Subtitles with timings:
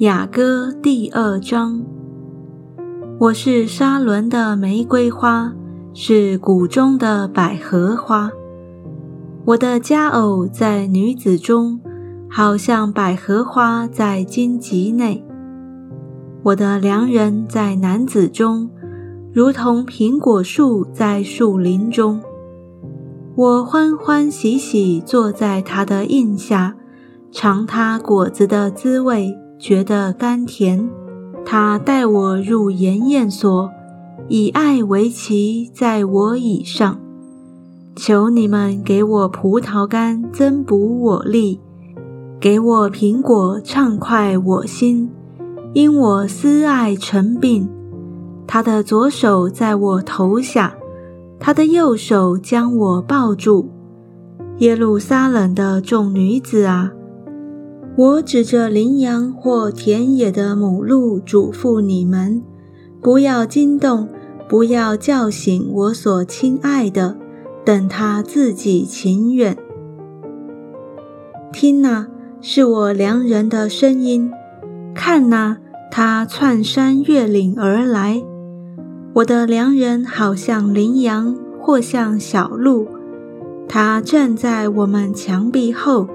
[0.00, 1.84] 雅歌第二章。
[3.18, 5.52] 我是沙伦的玫瑰花，
[5.92, 8.30] 是谷中的百合花。
[9.44, 11.78] 我的佳偶在女子中，
[12.30, 15.22] 好像百合花在荆棘内。
[16.44, 18.70] 我的良人在男子中，
[19.34, 22.22] 如同苹果树在树林中。
[23.36, 26.74] 我欢欢喜喜坐在他的荫下，
[27.30, 29.36] 尝他果子的滋味。
[29.60, 30.88] 觉得甘甜，
[31.44, 33.70] 他带我入筵宴所，
[34.26, 36.98] 以爱为旗，在我以上。
[37.94, 41.60] 求你们给我葡萄干，增补我力；
[42.40, 45.10] 给我苹果，畅快我心。
[45.74, 47.68] 因我思爱成病，
[48.46, 50.74] 他的左手在我头下，
[51.38, 53.68] 他的右手将我抱住。
[54.58, 56.92] 耶路撒冷的众女子啊！
[58.00, 62.42] 我指着羚羊或田野的母鹿嘱咐你们：
[63.02, 64.08] 不要惊动，
[64.48, 67.18] 不要叫醒我所亲爱的，
[67.62, 69.54] 等他自己情愿。
[71.52, 72.06] 听呐，
[72.40, 74.30] 是我良人的声音；
[74.94, 75.58] 看呐，
[75.90, 78.22] 他窜山越岭而来。
[79.16, 82.88] 我的良人好像羚羊，或像小鹿，
[83.68, 86.08] 他站在我们墙壁后。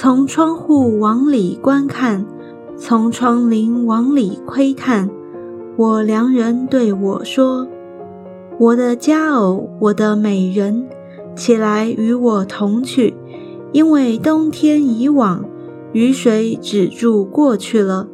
[0.00, 2.24] 从窗户往里观看，
[2.76, 5.10] 从窗棂往里窥探。
[5.76, 7.66] 我良人对我说
[8.60, 10.86] ：“我的佳偶，我的美人，
[11.34, 13.16] 起来与我同去，
[13.72, 15.44] 因为冬天已往，
[15.92, 18.06] 雨水止住过去了，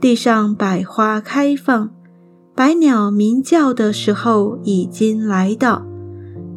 [0.00, 1.90] 地上百花开放，
[2.54, 5.82] 百鸟鸣叫的时候已经来到，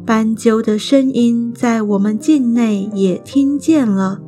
[0.06, 4.22] 斑鸠的声音在我们境内也听见了。”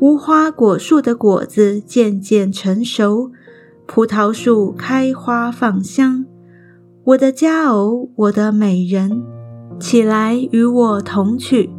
[0.00, 3.30] 无花果树的果子渐渐成熟，
[3.86, 6.26] 葡萄树开花放香。
[7.04, 9.22] 我的佳偶，我的美人，
[9.78, 11.70] 起来与我同去。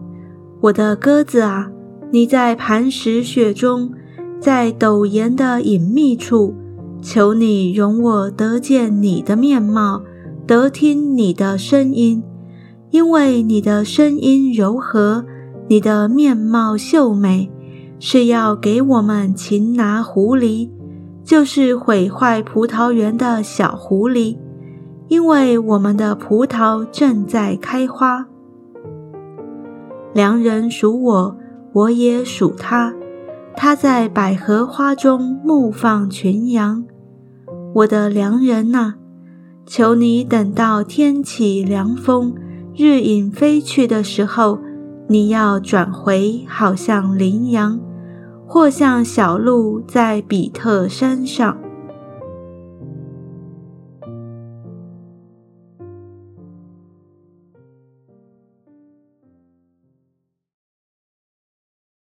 [0.61, 1.69] 我的鸽子啊，
[2.11, 3.91] 你在磐石雪中，
[4.39, 6.55] 在陡岩的隐秘处，
[7.01, 10.03] 求你容我得见你的面貌，
[10.47, 12.23] 得听你的声音，
[12.91, 15.25] 因为你的声音柔和，
[15.67, 17.51] 你的面貌秀美。
[18.00, 20.69] 是要给我们擒拿狐狸，
[21.23, 24.38] 就是毁坏葡萄园的小狐狸，
[25.07, 28.28] 因为我们的葡萄正在开花。
[30.13, 31.38] 良人属我，
[31.73, 32.94] 我也属他。
[33.57, 36.85] 他在百合花中牧放群羊。
[37.75, 38.95] 我的良人呐，
[39.66, 42.34] 求你等到天起凉风，
[42.75, 44.59] 日影飞去的时候，
[45.07, 47.79] 你要转回，好像羚羊。
[48.47, 51.57] 或像小鹿在比特山上。